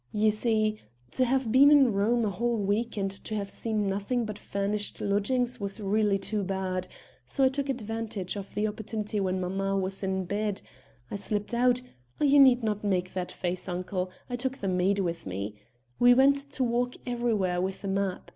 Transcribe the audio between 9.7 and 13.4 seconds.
was in bed; I slipped out you need not make that